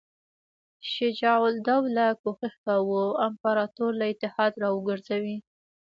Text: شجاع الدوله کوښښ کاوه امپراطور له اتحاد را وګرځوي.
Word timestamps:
شجاع 0.93 1.39
الدوله 1.51 2.07
کوښښ 2.21 2.53
کاوه 2.65 3.03
امپراطور 3.27 3.91
له 3.99 4.05
اتحاد 4.13 4.53
را 4.61 4.69
وګرځوي. 4.73 5.37